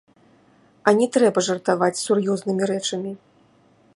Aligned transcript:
А 0.91 0.93
не 0.99 1.07
трэба 1.17 1.39
жартаваць 1.49 1.91
з 2.01 2.03
сур'ёзнымі 2.07 2.63
рэчамі. 2.75 3.11